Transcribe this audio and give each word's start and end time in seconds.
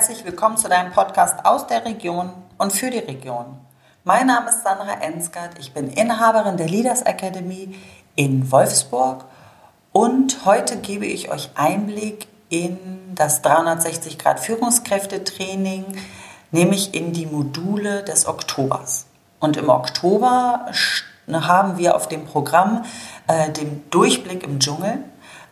herzlich 0.00 0.24
willkommen 0.24 0.56
zu 0.56 0.66
deinem 0.66 0.92
Podcast 0.92 1.44
aus 1.44 1.66
der 1.66 1.84
Region 1.84 2.32
und 2.56 2.72
für 2.72 2.88
die 2.88 3.00
Region. 3.00 3.58
Mein 4.02 4.28
Name 4.28 4.48
ist 4.48 4.62
Sandra 4.62 4.94
Ensgard, 5.02 5.58
ich 5.58 5.74
bin 5.74 5.90
Inhaberin 5.90 6.56
der 6.56 6.68
Leaders 6.68 7.02
Academy 7.02 7.76
in 8.16 8.50
Wolfsburg 8.50 9.26
und 9.92 10.46
heute 10.46 10.78
gebe 10.78 11.04
ich 11.04 11.30
euch 11.30 11.50
Einblick 11.54 12.28
in 12.48 12.78
das 13.14 13.42
360 13.42 14.18
Grad 14.18 14.40
Führungskräftetraining, 14.40 15.84
nämlich 16.50 16.94
in 16.94 17.12
die 17.12 17.26
Module 17.26 18.02
des 18.02 18.26
Oktobers. 18.26 19.04
Und 19.38 19.58
im 19.58 19.68
Oktober 19.68 20.64
haben 21.30 21.76
wir 21.76 21.94
auf 21.94 22.08
dem 22.08 22.24
Programm 22.24 22.86
äh, 23.26 23.50
den 23.50 23.82
Durchblick 23.90 24.44
im 24.44 24.60
Dschungel 24.60 25.04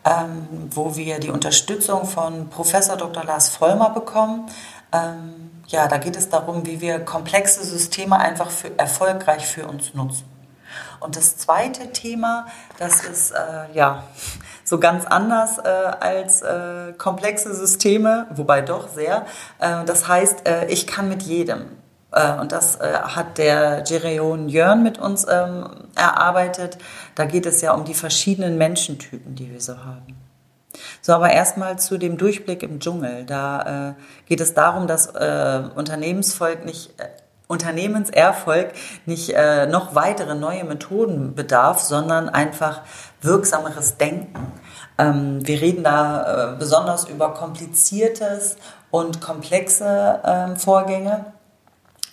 ähm, 0.08 0.70
wo 0.70 0.96
wir 0.96 1.18
die 1.18 1.30
Unterstützung 1.30 2.06
von 2.06 2.48
Professor 2.48 2.96
Dr. 2.96 3.24
Lars 3.24 3.50
Vollmer 3.50 3.90
bekommen. 3.90 4.48
Ähm, 4.92 5.50
ja, 5.66 5.86
da 5.86 5.98
geht 5.98 6.16
es 6.16 6.30
darum, 6.30 6.64
wie 6.64 6.80
wir 6.80 7.00
komplexe 7.00 7.62
Systeme 7.64 8.18
einfach 8.18 8.50
für, 8.50 8.76
erfolgreich 8.78 9.46
für 9.46 9.66
uns 9.66 9.92
nutzen. 9.94 10.24
Und 11.00 11.16
das 11.16 11.36
zweite 11.36 11.92
Thema, 11.92 12.46
das 12.78 13.04
ist 13.04 13.32
äh, 13.32 13.72
ja 13.74 14.04
so 14.64 14.78
ganz 14.78 15.04
anders 15.04 15.58
äh, 15.58 15.68
als 15.68 16.42
äh, 16.42 16.92
komplexe 16.96 17.54
Systeme, 17.54 18.26
wobei 18.30 18.62
doch 18.62 18.88
sehr. 18.88 19.26
Äh, 19.58 19.84
das 19.84 20.08
heißt, 20.08 20.48
äh, 20.48 20.66
ich 20.66 20.86
kann 20.86 21.08
mit 21.08 21.22
jedem. 21.22 21.77
Äh, 22.12 22.38
und 22.40 22.52
das 22.52 22.76
äh, 22.76 22.92
hat 22.92 23.38
der 23.38 23.84
Jereon 23.86 24.48
Jörn 24.48 24.82
mit 24.82 24.98
uns 24.98 25.26
ähm, 25.28 25.66
erarbeitet. 25.94 26.78
Da 27.14 27.24
geht 27.24 27.46
es 27.46 27.60
ja 27.60 27.72
um 27.72 27.84
die 27.84 27.94
verschiedenen 27.94 28.58
Menschentypen, 28.58 29.34
die 29.34 29.52
wir 29.52 29.60
so 29.60 29.78
haben. 29.78 30.16
So, 31.00 31.12
aber 31.12 31.30
erstmal 31.30 31.78
zu 31.78 31.98
dem 31.98 32.18
Durchblick 32.18 32.62
im 32.62 32.80
Dschungel. 32.80 33.24
Da 33.24 33.90
äh, 33.90 33.94
geht 34.26 34.40
es 34.40 34.54
darum, 34.54 34.86
dass 34.86 35.06
äh, 35.14 35.62
Unternehmensvolk 35.74 36.64
nicht, 36.64 36.90
äh, 36.98 37.08
Unternehmenserfolg 37.46 38.72
nicht 39.06 39.30
äh, 39.30 39.66
noch 39.66 39.94
weitere 39.94 40.34
neue 40.34 40.64
Methoden 40.64 41.34
bedarf, 41.34 41.80
sondern 41.80 42.28
einfach 42.28 42.82
wirksameres 43.22 43.96
Denken. 43.96 44.52
Ähm, 44.98 45.46
wir 45.46 45.60
reden 45.60 45.82
da 45.82 46.52
äh, 46.52 46.56
besonders 46.58 47.08
über 47.08 47.34
kompliziertes 47.34 48.56
und 48.90 49.20
komplexe 49.20 50.20
ähm, 50.24 50.56
Vorgänge 50.56 51.24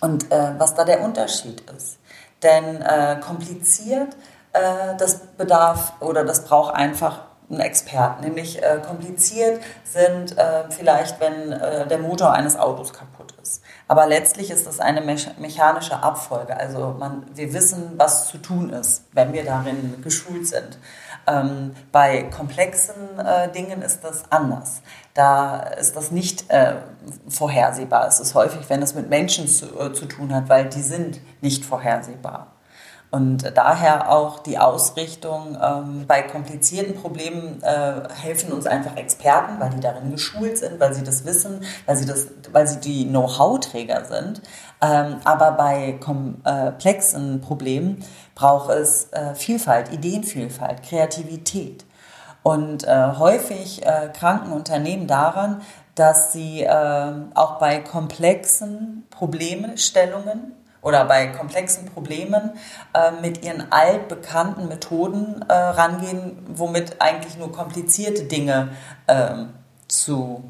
und 0.06 0.30
äh, 0.30 0.52
was 0.56 0.74
da 0.74 0.84
der 0.84 1.02
Unterschied 1.02 1.62
ist. 1.76 1.98
Denn 2.42 2.80
äh, 2.80 3.16
kompliziert, 3.20 4.14
äh, 4.52 4.96
das 4.98 5.18
bedarf 5.36 5.94
oder 6.00 6.24
das 6.24 6.44
braucht 6.44 6.74
einfach 6.74 7.22
einen 7.50 7.60
Experten. 7.60 8.22
Nämlich 8.22 8.62
äh, 8.62 8.80
kompliziert 8.86 9.60
sind 9.84 10.38
äh, 10.38 10.70
vielleicht, 10.70 11.20
wenn 11.20 11.52
äh, 11.52 11.86
der 11.88 11.98
Motor 11.98 12.32
eines 12.32 12.56
Autos 12.56 12.92
kaputt. 12.92 13.34
Aber 13.88 14.06
letztlich 14.06 14.50
ist 14.50 14.66
das 14.66 14.80
eine 14.80 15.00
me 15.00 15.16
mechanische 15.38 16.02
Abfolge. 16.02 16.56
Also 16.56 16.96
man, 16.98 17.24
wir 17.34 17.52
wissen, 17.52 17.92
was 17.96 18.28
zu 18.28 18.38
tun 18.38 18.70
ist, 18.70 19.04
wenn 19.12 19.32
wir 19.32 19.44
darin 19.44 20.02
geschult 20.02 20.48
sind. 20.48 20.78
Ähm, 21.28 21.74
bei 21.92 22.24
komplexen 22.24 23.18
äh, 23.18 23.50
Dingen 23.52 23.82
ist 23.82 24.02
das 24.02 24.30
anders. 24.30 24.82
Da 25.14 25.58
ist 25.60 25.96
das 25.96 26.10
nicht 26.10 26.50
äh, 26.50 26.76
vorhersehbar. 27.28 28.06
Es 28.08 28.20
ist 28.20 28.34
häufig, 28.34 28.68
wenn 28.68 28.82
es 28.82 28.94
mit 28.94 29.08
Menschen 29.08 29.46
zu, 29.46 29.66
äh, 29.78 29.92
zu 29.92 30.06
tun 30.06 30.34
hat, 30.34 30.48
weil 30.48 30.68
die 30.68 30.82
sind 30.82 31.20
nicht 31.40 31.64
vorhersehbar. 31.64 32.55
Und 33.10 33.56
daher 33.56 34.10
auch 34.10 34.40
die 34.40 34.58
Ausrichtung, 34.58 35.56
ähm, 35.62 36.04
bei 36.06 36.22
komplizierten 36.22 36.96
Problemen 36.96 37.62
äh, 37.62 38.02
helfen 38.12 38.52
uns 38.52 38.66
einfach 38.66 38.96
Experten, 38.96 39.60
weil 39.60 39.70
die 39.70 39.80
darin 39.80 40.10
geschult 40.10 40.58
sind, 40.58 40.80
weil 40.80 40.92
sie 40.92 41.04
das 41.04 41.24
wissen, 41.24 41.64
weil 41.86 41.96
sie, 41.96 42.04
das, 42.04 42.26
weil 42.52 42.66
sie 42.66 42.80
die 42.80 43.06
Know-how-Träger 43.06 44.04
sind. 44.04 44.42
Ähm, 44.82 45.16
aber 45.24 45.52
bei 45.52 45.92
komplexen 45.92 47.40
Problemen 47.40 48.04
braucht 48.34 48.70
es 48.70 49.12
äh, 49.12 49.34
Vielfalt, 49.34 49.92
Ideenvielfalt, 49.92 50.82
Kreativität. 50.82 51.84
Und 52.42 52.84
äh, 52.84 53.12
häufig 53.18 53.84
äh, 53.86 54.10
kranken 54.16 54.52
Unternehmen 54.52 55.06
daran, 55.06 55.62
dass 55.94 56.32
sie 56.32 56.62
äh, 56.62 57.12
auch 57.34 57.58
bei 57.58 57.80
komplexen 57.80 59.04
Problemstellungen 59.10 60.52
oder 60.82 61.04
bei 61.04 61.28
komplexen 61.28 61.86
Problemen 61.86 62.52
äh, 62.94 63.10
mit 63.20 63.44
ihren 63.44 63.72
altbekannten 63.72 64.68
Methoden 64.68 65.44
äh, 65.48 65.52
rangehen, 65.52 66.38
womit 66.48 67.00
eigentlich 67.00 67.36
nur 67.36 67.52
komplizierte 67.52 68.24
Dinge 68.24 68.68
äh, 69.06 69.34
zu, 69.88 70.44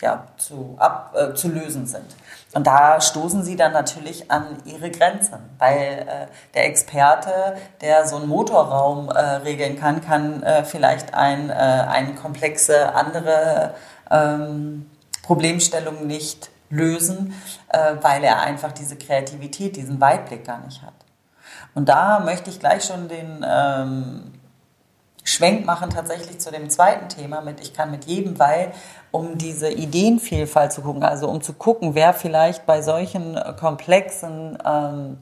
ja, 0.00 0.26
zu, 0.36 0.76
ab, 0.78 1.14
äh, 1.14 1.34
zu 1.34 1.48
lösen 1.48 1.86
sind. 1.86 2.06
Und 2.54 2.66
da 2.66 3.00
stoßen 3.00 3.42
sie 3.42 3.56
dann 3.56 3.72
natürlich 3.72 4.30
an 4.30 4.56
ihre 4.64 4.90
Grenzen, 4.90 5.38
weil 5.58 6.06
äh, 6.08 6.26
der 6.54 6.66
Experte, 6.66 7.56
der 7.82 8.06
so 8.06 8.16
einen 8.16 8.28
Motorraum 8.28 9.10
äh, 9.10 9.18
regeln 9.18 9.78
kann, 9.78 10.00
kann 10.00 10.42
vielleicht 10.64 11.14
ein, 11.14 11.50
eine 11.50 12.14
komplexe 12.14 12.94
andere 12.94 13.74
ähm, 14.10 14.90
Problemstellung 15.22 16.06
nicht 16.06 16.50
lösen, 16.70 17.34
äh, 17.68 17.94
weil 18.02 18.24
er 18.24 18.40
einfach 18.40 18.72
diese 18.72 18.96
Kreativität, 18.96 19.76
diesen 19.76 20.00
Weitblick 20.00 20.44
gar 20.44 20.64
nicht 20.64 20.82
hat. 20.82 20.94
Und 21.74 21.88
da 21.88 22.20
möchte 22.20 22.50
ich 22.50 22.60
gleich 22.60 22.84
schon 22.84 23.08
den 23.08 23.44
ähm, 23.48 24.32
Schwenk 25.24 25.66
machen 25.66 25.90
tatsächlich 25.90 26.40
zu 26.40 26.50
dem 26.50 26.70
zweiten 26.70 27.08
Thema 27.08 27.42
mit 27.42 27.60
Ich 27.60 27.74
kann 27.74 27.90
mit 27.90 28.06
jedem, 28.06 28.38
weil 28.38 28.72
um 29.10 29.36
diese 29.36 29.70
Ideenvielfalt 29.70 30.72
zu 30.72 30.80
gucken, 30.80 31.02
also 31.02 31.28
um 31.28 31.42
zu 31.42 31.52
gucken, 31.52 31.94
wer 31.94 32.14
vielleicht 32.14 32.64
bei 32.64 32.82
solchen 32.82 33.38
komplexen 33.58 34.56
ähm, 34.64 35.18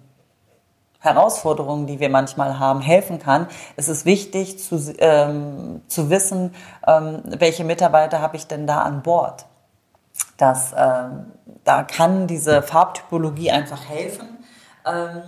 Herausforderungen, 1.00 1.86
die 1.86 2.00
wir 2.00 2.08
manchmal 2.08 2.58
haben, 2.58 2.80
helfen 2.80 3.18
kann, 3.18 3.46
ist 3.76 3.88
es 3.88 4.04
wichtig 4.04 4.58
zu, 4.58 4.94
ähm, 4.98 5.82
zu 5.88 6.08
wissen, 6.10 6.54
ähm, 6.86 7.22
welche 7.24 7.64
Mitarbeiter 7.64 8.20
habe 8.20 8.36
ich 8.36 8.46
denn 8.46 8.66
da 8.66 8.82
an 8.82 9.02
Bord. 9.02 9.46
Das, 10.36 10.74
ähm, 10.76 11.32
da 11.64 11.82
kann 11.82 12.26
diese 12.26 12.62
Farbtypologie 12.62 13.50
einfach 13.50 13.88
helfen. 13.88 14.28
Ähm, 14.86 15.22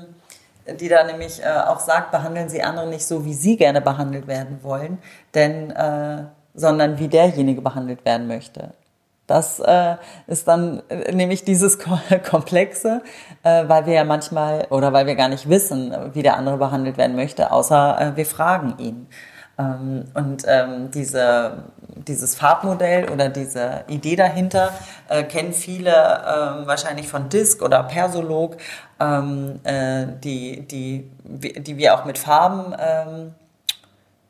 die 0.77 0.89
da 0.89 1.05
nämlich 1.05 1.43
äh, 1.43 1.49
auch 1.49 1.81
sagt, 1.81 2.11
behandeln 2.11 2.49
Sie 2.49 2.63
andere 2.63 2.87
nicht 2.87 3.07
so, 3.07 3.25
wie 3.25 3.35
Sie 3.35 3.57
gerne 3.57 3.81
behandelt 3.81 4.27
werden 4.27 4.61
wollen, 4.63 4.99
denn, 5.35 5.71
äh, 5.71 6.25
sondern 6.55 6.99
wie 6.99 7.09
derjenige 7.09 7.63
behandelt 7.63 8.05
werden 8.05 8.27
möchte. 8.27 8.75
Das 9.27 9.61
äh, 9.61 9.97
ist 10.27 10.49
dann 10.49 10.83
äh, 10.89 11.13
nämlich 11.13 11.45
dieses 11.45 11.79
Komplexe, 12.31 13.03
äh, 13.43 13.69
weil 13.69 13.87
wir 13.87 13.93
ja 13.95 14.05
manchmal 14.05 14.67
oder 14.71 14.93
weil 14.93 15.07
wir 15.07 15.15
gar 15.15 15.29
nicht 15.29 15.49
wissen, 15.49 15.95
wie 16.15 16.23
der 16.23 16.37
andere 16.37 16.57
behandelt 16.57 16.97
werden 16.97 17.15
möchte, 17.15 17.51
außer 17.51 18.01
äh, 18.01 18.17
wir 18.17 18.27
fragen 18.27 18.75
ihn. 18.79 19.07
Ähm, 19.59 20.05
und 20.15 20.45
ähm, 20.47 20.91
diese, 20.93 21.65
dieses 22.07 22.35
Farbmodell 22.37 23.11
oder 23.11 23.29
diese 23.29 23.85
Idee 23.89 24.17
dahinter 24.17 24.73
äh, 25.09 25.25
kennen 25.25 25.53
viele 25.53 25.91
äh, 25.91 26.67
wahrscheinlich 26.67 27.09
von 27.09 27.29
Disk 27.29 27.63
oder 27.63 27.83
Persolog, 27.83 28.57
ähm, 29.01 29.61
äh, 29.65 30.07
die, 30.23 30.61
die, 30.67 31.11
die 31.25 31.77
wir 31.77 31.95
auch 31.95 32.05
mit 32.05 32.19
Farben 32.19 32.75
ähm, 32.79 33.35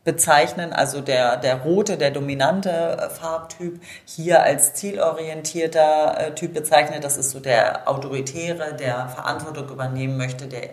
bezeichnen. 0.05 0.73
Also 0.73 1.03
der, 1.03 1.37
der 1.37 1.57
rote, 1.57 1.99
der 1.99 2.11
dominante 2.11 2.71
äh, 2.71 3.11
Farbtyp 3.11 3.83
hier 4.07 4.43
als 4.43 4.73
zielorientierter 4.73 6.19
äh, 6.19 6.35
Typ 6.35 6.55
bezeichnet. 6.55 7.05
Das 7.05 7.19
ist 7.19 7.33
so 7.33 7.41
der 7.41 7.87
autoritäre, 7.87 8.75
der 8.75 9.09
Verantwortung 9.09 9.69
übernehmen 9.69 10.17
möchte, 10.17 10.47
der 10.47 10.71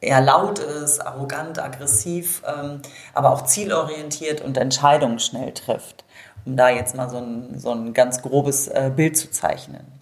eher 0.00 0.20
laut 0.20 0.58
ist, 0.58 1.00
arrogant, 1.00 1.58
aggressiv, 1.58 2.42
ähm, 2.46 2.80
aber 3.14 3.32
auch 3.32 3.44
zielorientiert 3.44 4.40
und 4.40 4.56
Entscheidungen 4.56 5.18
schnell 5.18 5.52
trifft, 5.52 6.04
um 6.44 6.56
da 6.56 6.68
jetzt 6.68 6.94
mal 6.94 7.08
so 7.08 7.18
ein, 7.18 7.58
so 7.58 7.72
ein 7.72 7.94
ganz 7.94 8.22
grobes 8.22 8.68
äh, 8.68 8.90
Bild 8.94 9.16
zu 9.16 9.30
zeichnen. 9.30 9.98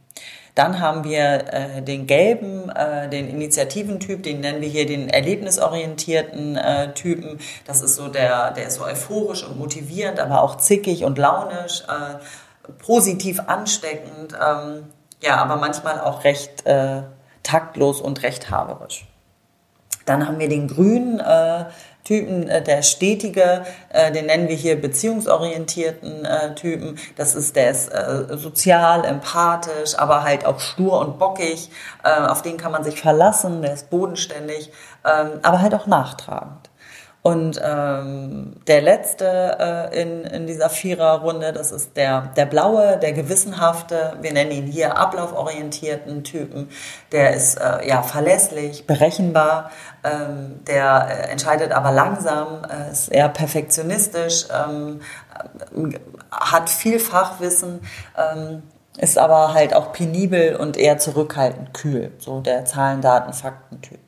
Dann 0.55 0.81
haben 0.81 1.05
wir 1.05 1.53
äh, 1.53 1.83
den 1.83 2.07
gelben, 2.07 2.71
äh, 2.71 3.11
den 3.11 3.29
Initiativentyp, 3.29 4.23
den 4.23 4.41
nennen 4.41 4.63
wir 4.63 4.69
hier 4.69 4.87
den 4.87 5.11
erlebnisorientierten 5.11 6.57
äh, 6.57 6.95
Typen. 6.95 7.39
Das 7.67 7.83
ist 7.83 7.97
so 7.97 8.09
der, 8.09 8.53
der 8.53 8.67
ist 8.69 8.77
so 8.77 8.85
euphorisch 8.85 9.45
und 9.45 9.59
motivierend, 9.59 10.19
aber 10.19 10.43
auch 10.43 10.57
zickig 10.57 11.05
und 11.05 11.19
launisch, 11.19 11.83
äh, 11.83 12.73
positiv 12.79 13.41
ansteckend, 13.47 14.33
ähm, 14.33 14.85
ja, 15.23 15.37
aber 15.37 15.57
manchmal 15.57 16.01
auch 16.01 16.25
recht 16.25 16.65
äh, 16.65 17.03
taktlos 17.43 18.01
und 18.01 18.23
rechthaberisch. 18.23 19.07
Dann 20.07 20.27
haben 20.27 20.39
wir 20.39 20.49
den 20.49 20.69
grünen 20.69 21.21
äh, 21.21 21.67
Typen, 22.07 22.49
äh, 22.49 22.63
der 22.63 22.83
stetige, 22.83 23.67
äh, 23.89 24.13
den 24.13 24.27
nennen 24.27 24.49
wir 24.49 24.55
hier 24.55 24.81
beziehungsorientierten 24.81 26.25
äh, 26.25 26.55
Typen. 26.55 26.99
Das 27.17 27.35
ist, 27.35 27.57
der 27.57 27.71
ist 27.71 27.89
äh, 27.89 28.37
sozial, 28.37 29.05
empathisch, 29.05 29.99
aber 29.99 30.23
halt 30.23 30.47
auch 30.47 30.61
stur 30.61 31.01
und 31.01 31.19
bockig. 31.19 31.69
Äh, 32.05 32.27
auf 32.27 32.43
den 32.43 32.57
kann 32.57 32.71
man 32.73 32.85
sich 32.85 33.01
verlassen, 33.01 33.61
der 33.61 33.75
ist 33.75 33.91
bodenständig, 33.91 34.71
ähm, 35.05 35.41
aber 35.43 35.61
halt 35.61 35.75
auch 35.75 35.89
nachtragend. 35.89 36.71
Und 37.27 37.61
ähm, 37.61 38.53
der 38.69 38.83
letzte 38.83 39.57
äh, 39.59 40.01
in, 40.01 40.23
in 40.23 40.47
dieser 40.47 40.71
Viererrunde, 40.71 41.53
das 41.53 41.73
ist 41.73 41.97
der, 41.97 42.33
der 42.37 42.47
blaue, 42.47 42.99
der 42.99 43.13
gewissenhafte, 43.15 44.13
wir 44.21 44.33
nennen 44.33 44.53
ihn 44.53 44.67
hier 44.67 44.97
ablauforientierten 44.97 46.23
Typen. 46.23 46.69
Der 47.11 47.35
ist 47.35 47.57
äh, 47.57 47.89
ja 47.89 48.03
verlässlich, 48.03 48.87
berechenbar, 48.87 49.73
ähm, 50.05 50.61
der 50.69 51.09
äh, 51.11 51.33
entscheidet 51.33 51.73
aber 51.73 51.91
langsam, 51.91 52.63
äh, 52.71 52.93
ist 52.93 53.09
eher 53.09 53.29
perfektionistisch, 53.29 54.47
ähm, 54.55 55.01
hat 56.31 56.71
viel 56.71 57.01
Fachwissen. 57.01 57.81
Ähm, 58.17 58.63
ist 58.99 59.19
aber 59.19 59.53
halt 59.53 59.75
auch 59.75 59.93
penibel 59.93 60.55
und 60.55 60.77
eher 60.77 60.97
zurückhaltend 60.99 61.75
kühl, 61.75 62.13
so 62.19 62.41
der 62.41 62.65
Zahlen, 62.65 63.03
Daten, 63.03 63.33
Fakten-Typ. 63.35 63.99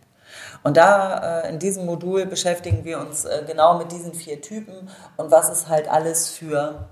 Und 0.62 0.76
da 0.76 1.42
äh, 1.42 1.50
in 1.50 1.58
diesem 1.58 1.86
Modul 1.86 2.26
beschäftigen 2.26 2.84
wir 2.84 2.98
uns 3.00 3.24
äh, 3.24 3.42
genau 3.46 3.78
mit 3.78 3.92
diesen 3.92 4.14
vier 4.14 4.40
Typen 4.40 4.88
und 5.16 5.30
was 5.30 5.48
ist 5.48 5.68
halt 5.68 5.88
alles 5.90 6.28
für 6.28 6.86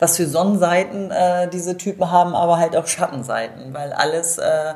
was 0.00 0.16
für 0.16 0.26
Sonnenseiten 0.26 1.10
äh, 1.10 1.48
diese 1.48 1.76
Typen 1.76 2.10
haben, 2.10 2.34
aber 2.34 2.56
halt 2.56 2.74
auch 2.74 2.86
Schattenseiten, 2.86 3.74
weil 3.74 3.92
alles 3.92 4.38
äh, 4.38 4.74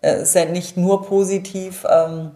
äh, 0.00 0.22
ist 0.22 0.34
ja 0.34 0.46
nicht 0.46 0.76
nur 0.76 1.06
positiv, 1.06 1.86
ähm, 1.88 2.32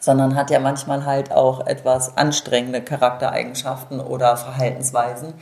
sondern 0.00 0.36
hat 0.36 0.50
ja 0.50 0.60
manchmal 0.60 1.04
halt 1.04 1.32
auch 1.32 1.66
etwas 1.66 2.16
anstrengende 2.16 2.82
Charaktereigenschaften 2.82 4.00
oder 4.00 4.36
Verhaltensweisen. 4.36 5.34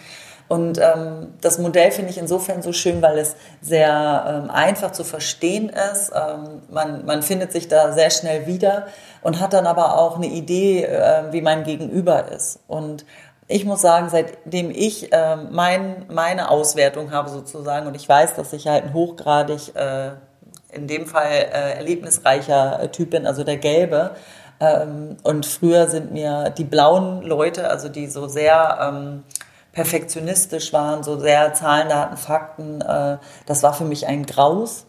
Und 0.49 0.79
ähm, 0.79 1.35
das 1.41 1.59
Modell 1.59 1.91
finde 1.91 2.11
ich 2.11 2.19
insofern 2.19 2.61
so 2.61 2.73
schön, 2.73 3.01
weil 3.01 3.19
es 3.19 3.35
sehr 3.63 4.43
ähm, 4.45 4.51
einfach 4.51 4.93
zu 4.93 5.03
verstehen 5.03 5.71
ist. 5.71 6.13
Ähm, 6.15 6.63
man, 6.71 7.07
man 7.07 7.23
findet 7.23 7.51
sich 7.51 7.69
da 7.69 7.93
sehr 7.93 8.11
schnell 8.11 8.47
wieder 8.47 8.87
und 9.23 9.41
hat 9.41 9.55
dann 9.55 9.67
aber 9.67 9.99
auch 9.99 10.17
eine 10.17 10.27
Idee, 10.27 10.85
äh, 10.85 11.33
wie 11.33 11.41
mein 11.41 11.65
Gegenüber 11.65 12.31
ist. 12.31 12.61
Und 12.69 13.07
ich 13.49 13.65
muss 13.65 13.81
sagen, 13.81 14.09
seitdem 14.11 14.71
ich 14.71 15.13
äh, 15.13 15.37
mein, 15.37 16.07
meine 16.09 16.51
Auswertung 16.51 17.11
habe 17.11 17.31
sozusagen 17.31 17.87
und 17.87 17.95
ich 17.95 18.09
weiß, 18.09 18.35
dass 18.35 18.53
ich 18.53 18.67
halt 18.67 18.85
ein 18.85 18.95
hochgradig, 18.95 19.75
äh, 19.77 20.11
in 20.73 20.87
dem 20.89 21.07
Fall 21.07 21.31
äh, 21.31 21.77
erlebnisreicher 21.77 22.91
Typ 22.93 23.11
bin, 23.11 23.27
also 23.27 23.45
der 23.45 23.57
Gelbe. 23.57 24.13
Ähm, 24.61 25.17
und 25.23 25.47
früher 25.47 25.89
sind 25.89 26.13
mir 26.13 26.51
die 26.51 26.65
blauen 26.65 27.23
Leute, 27.23 27.69
also 27.69 27.89
die 27.89 28.07
so 28.07 28.29
sehr 28.29 28.79
ähm, 28.81 29.25
perfektionistisch 29.75 30.73
waren, 30.73 31.03
so 31.03 31.19
sehr 31.19 31.53
Zahlen, 31.53 31.89
Daten, 31.89 32.17
Fakten. 32.17 32.81
Äh, 32.81 33.19
das 33.45 33.63
war 33.63 33.75
für 33.75 33.85
mich 33.85 34.07
ein 34.07 34.25
Graus. 34.25 34.87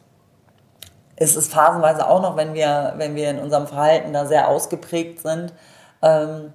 Es 1.16 1.36
ist 1.36 1.52
phasenweise 1.52 2.08
auch 2.08 2.22
noch, 2.22 2.38
wenn 2.38 2.54
wir, 2.54 2.94
wenn 2.98 3.16
wir 3.16 3.30
in 3.32 3.40
unserem 3.40 3.68
Verhalten 3.68 4.14
da 4.14 4.26
sehr 4.26 4.48
ausgeprägt 4.48 5.20
sind. 5.20 5.54
Ähm, 6.02 6.54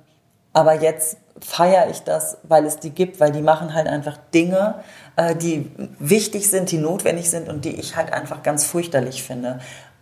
aber 0.52 0.74
jetzt 0.80 1.18
feiere 1.40 1.88
ich 1.90 2.02
das, 2.02 2.38
weil 2.42 2.66
es 2.66 2.78
die 2.78 2.90
gibt, 2.90 3.18
weil 3.20 3.32
die 3.32 3.42
machen 3.42 3.74
halt 3.74 3.88
einfach 3.88 4.18
Dinge, 4.32 4.76
äh, 5.16 5.34
die 5.34 5.70
wichtig 5.98 6.50
sind, 6.50 6.70
die 6.70 6.78
notwendig 6.78 7.30
sind 7.30 7.48
und 7.48 7.64
die 7.64 7.80
ich 7.80 7.96
halt 7.96 8.12
einfach 8.12 8.42
ganz 8.42 8.64
fürchterlich 8.64 9.22
finde. 9.22 9.58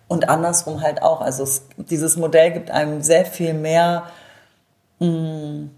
Und 0.06 0.28
andersrum 0.28 0.82
halt 0.82 1.02
auch. 1.02 1.20
Also 1.20 1.44
es, 1.44 1.66
dieses 1.76 2.16
Modell 2.16 2.50
gibt 2.52 2.70
einem 2.70 3.02
sehr 3.02 3.24
viel 3.24 3.54
mehr 3.54 4.04
mh, 4.98 5.68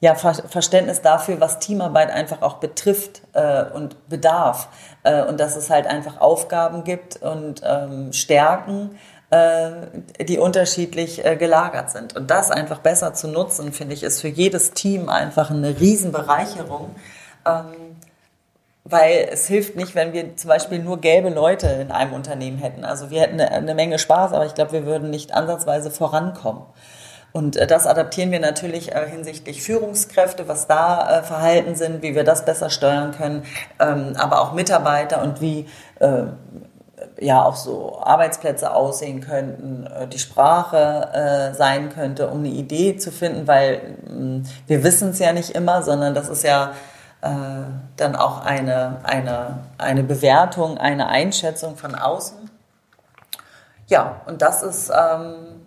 ja, 0.00 0.14
Verständnis 0.14 1.02
dafür, 1.02 1.40
was 1.40 1.58
Teamarbeit 1.58 2.10
einfach 2.10 2.40
auch 2.40 2.54
betrifft 2.54 3.20
äh, 3.34 3.64
und 3.64 4.08
bedarf. 4.08 4.68
Äh, 5.02 5.22
und 5.24 5.38
dass 5.38 5.56
es 5.56 5.68
halt 5.68 5.86
einfach 5.86 6.20
Aufgaben 6.20 6.84
gibt 6.84 7.22
und 7.22 7.60
ähm, 7.62 8.12
Stärken, 8.14 8.98
äh, 9.28 9.70
die 10.24 10.38
unterschiedlich 10.38 11.24
äh, 11.24 11.36
gelagert 11.36 11.90
sind. 11.90 12.16
Und 12.16 12.30
das 12.30 12.50
einfach 12.50 12.78
besser 12.78 13.12
zu 13.12 13.28
nutzen, 13.28 13.72
finde 13.72 13.94
ich, 13.94 14.02
ist 14.02 14.22
für 14.22 14.28
jedes 14.28 14.72
Team 14.72 15.10
einfach 15.10 15.50
eine 15.50 15.78
Riesenbereicherung. 15.78 16.94
Ähm, 17.46 17.96
weil 18.84 19.28
es 19.30 19.46
hilft 19.46 19.76
nicht, 19.76 19.94
wenn 19.94 20.14
wir 20.14 20.36
zum 20.36 20.48
Beispiel 20.48 20.78
nur 20.78 20.98
gelbe 21.00 21.28
Leute 21.28 21.66
in 21.66 21.90
einem 21.90 22.14
Unternehmen 22.14 22.56
hätten. 22.58 22.84
Also 22.84 23.10
wir 23.10 23.20
hätten 23.20 23.38
eine 23.38 23.74
Menge 23.74 23.98
Spaß, 23.98 24.32
aber 24.32 24.46
ich 24.46 24.54
glaube, 24.54 24.72
wir 24.72 24.86
würden 24.86 25.10
nicht 25.10 25.32
ansatzweise 25.32 25.90
vorankommen. 25.90 26.62
Und 27.32 27.56
äh, 27.56 27.66
das 27.66 27.86
adaptieren 27.86 28.30
wir 28.30 28.40
natürlich 28.40 28.92
äh, 28.92 29.08
hinsichtlich 29.08 29.62
Führungskräfte, 29.62 30.48
was 30.48 30.66
da 30.66 31.20
äh, 31.20 31.22
Verhalten 31.22 31.74
sind, 31.74 32.02
wie 32.02 32.14
wir 32.14 32.24
das 32.24 32.44
besser 32.44 32.70
steuern 32.70 33.12
können, 33.12 33.44
ähm, 33.78 34.14
aber 34.16 34.40
auch 34.40 34.52
Mitarbeiter 34.52 35.22
und 35.22 35.40
wie 35.40 35.66
ja 37.18 37.42
auch 37.42 37.56
so 37.56 38.00
Arbeitsplätze 38.02 38.72
aussehen 38.72 39.20
könnten, 39.20 39.86
die 40.10 40.18
Sprache 40.18 41.52
sein 41.54 41.90
könnte, 41.90 42.28
um 42.28 42.38
eine 42.38 42.48
Idee 42.48 42.96
zu 42.96 43.12
finden, 43.12 43.46
weil 43.46 43.96
mm, 44.08 44.42
wir 44.66 44.82
wissen 44.82 45.10
es 45.10 45.18
ja 45.18 45.34
nicht 45.34 45.50
immer, 45.50 45.82
sondern 45.82 46.14
das 46.14 46.30
ist 46.30 46.42
ja 46.42 46.72
dann 47.20 48.16
auch 48.16 48.46
eine, 48.46 49.00
eine, 49.02 49.58
eine 49.76 50.02
Bewertung, 50.02 50.78
eine 50.78 51.08
Einschätzung 51.08 51.76
von 51.76 51.94
außen. 51.94 52.50
Ja, 53.88 54.22
und 54.26 54.40
das 54.40 54.62
ist 54.62 54.90
ähm, 54.90 55.59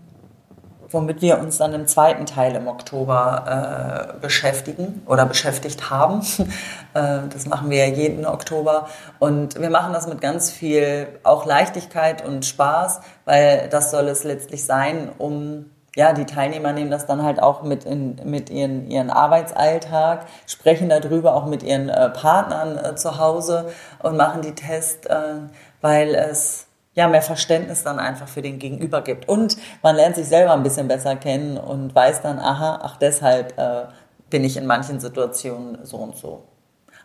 womit 0.90 1.22
wir 1.22 1.40
uns 1.40 1.58
dann 1.58 1.74
im 1.74 1.88
zweiten 1.88 2.26
Teil 2.26 2.56
im 2.56 2.68
Oktober 2.68 4.14
äh, 4.16 4.20
beschäftigen 4.20 5.04
oder 5.06 5.26
beschäftigt 5.26 5.90
haben. 5.90 6.22
äh, 6.94 7.20
das 7.32 7.46
machen 7.48 7.70
wir 7.70 7.88
ja 7.88 7.94
jeden 7.94 8.26
Oktober. 8.26 8.88
Und 9.20 9.60
wir 9.60 9.70
machen 9.70 9.94
das 9.94 10.08
mit 10.08 10.22
ganz 10.22 10.52
viel 10.52 11.08
auch 11.24 11.46
Leichtigkeit 11.46 12.26
und 12.26 12.46
Spaß, 12.46 13.02
weil 13.26 13.70
das 13.70 13.92
soll 13.92 14.08
es 14.08 14.24
letztlich 14.24 14.66
sein, 14.66 15.10
um 15.18 15.66
ja, 15.96 16.14
die 16.14 16.26
Teilnehmer 16.26 16.74
nehmen 16.74 16.90
das 16.90 17.06
dann 17.06 17.24
halt 17.24 17.40
auch 17.40 17.62
mit 17.62 17.86
in 17.86 18.20
mit 18.24 18.50
ihren, 18.50 18.90
ihren 18.90 19.12
Arbeitsalltag, 19.12 20.26
sprechen 20.48 20.90
darüber 20.90 21.36
auch 21.36 21.46
mit 21.46 21.62
ihren 21.62 21.90
äh, 21.90 22.10
Partnern 22.10 22.78
äh, 22.78 22.96
zu 22.96 23.20
Hause 23.20 23.70
und 24.02 24.18
machen 24.18 24.42
die 24.42 24.56
Tests, 24.56 25.06
äh, 25.06 25.36
weil 25.82 26.16
es 26.16 26.66
ja, 26.96 27.08
mehr 27.08 27.22
Verständnis 27.22 27.84
dann 27.84 28.00
einfach 28.00 28.28
für 28.28 28.42
den 28.42 28.60
Gegenüber 28.60 29.02
gibt. 29.02 29.28
Und 29.28 29.58
man 29.82 29.96
lernt 29.96 30.16
sich 30.16 30.28
selber 30.28 30.54
ein 30.54 30.64
bisschen 30.64 30.88
besser 30.88 31.16
kennen 31.16 31.58
und 31.58 31.94
weiß 31.94 32.22
dann, 32.22 32.40
aha, 32.40 32.80
ach, 32.84 32.98
deshalb 32.98 33.58
äh, 33.58 33.86
bin 34.30 34.44
ich 34.44 34.58
in 34.58 34.66
manchen 34.66 35.00
Situationen 35.00 35.80
so 35.84 35.98
und 35.98 36.18
so. 36.18 36.44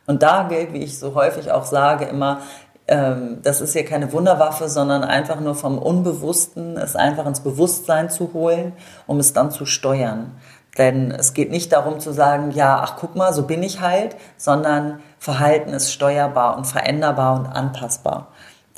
Und 0.07 0.23
da 0.23 0.45
gilt, 0.49 0.73
wie 0.73 0.83
ich 0.83 0.99
so 0.99 1.15
häufig 1.15 1.53
auch 1.53 1.65
sage, 1.65 2.07
immer, 2.07 2.41
ähm, 2.87 3.41
das 3.43 3.61
ist 3.61 3.75
hier 3.75 3.85
keine 3.85 4.13
Wunderwaffe, 4.13 4.69
sondern 4.69 5.05
einfach 5.05 5.41
nur 5.41 5.55
vom 5.55 5.79
Unbewussten, 5.79 6.77
es 6.77 6.97
einfach 6.97 7.27
ins 7.27 7.41
Bewusstsein 7.41 8.11
zu 8.11 8.33
holen, 8.33 8.73
um 9.07 9.21
es 9.21 9.35
dann 9.35 9.51
zu 9.51 9.67
steuern. 9.67 10.33
Denn 10.79 11.11
es 11.11 11.35
geht 11.35 11.51
nicht 11.51 11.73
darum 11.73 12.01
zu 12.01 12.13
sagen, 12.13 12.53
ja, 12.53 12.81
ach 12.83 12.97
guck 12.99 13.17
mal, 13.17 13.33
so 13.33 13.43
bin 13.47 13.63
ich 13.63 13.81
halt, 13.81 14.17
sondern 14.37 15.01
Verhalten 15.19 15.71
ist 15.71 15.93
steuerbar 15.93 16.57
und 16.57 16.67
veränderbar 16.67 17.39
und 17.39 17.47
anpassbar. 17.47 18.29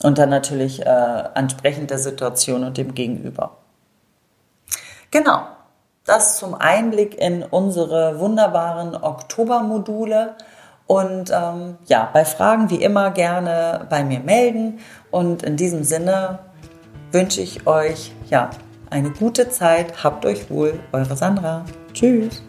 Und 0.02 0.18
dann 0.18 0.30
natürlich 0.30 0.84
äh, 0.84 1.24
entsprechend 1.34 1.90
der 1.90 1.98
Situation 1.98 2.64
und 2.64 2.78
dem 2.78 2.94
Gegenüber. 2.94 3.58
Genau, 5.10 5.42
das 6.04 6.38
zum 6.38 6.54
Einblick 6.54 7.18
in 7.18 7.42
unsere 7.42 8.18
wunderbaren 8.18 8.94
Oktobermodule. 8.94 10.36
Und 10.86 11.30
ähm, 11.30 11.76
ja, 11.86 12.08
bei 12.12 12.24
Fragen 12.24 12.70
wie 12.70 12.82
immer 12.82 13.10
gerne 13.10 13.86
bei 13.88 14.02
mir 14.02 14.20
melden. 14.20 14.80
Und 15.10 15.42
in 15.42 15.56
diesem 15.56 15.84
Sinne 15.84 16.40
wünsche 17.12 17.40
ich 17.40 17.66
euch 17.66 18.12
ja 18.28 18.50
eine 18.90 19.10
gute 19.10 19.50
Zeit. 19.50 20.02
Habt 20.02 20.24
euch 20.24 20.50
wohl, 20.50 20.80
eure 20.92 21.16
Sandra. 21.16 21.64
Tschüss. 21.92 22.42